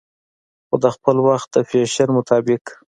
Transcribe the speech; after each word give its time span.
خو 0.67 0.75
دخپل 0.85 1.15
وخت 1.27 1.49
د 1.53 1.55
فېشن 1.69 2.09
مطابق 2.17 2.63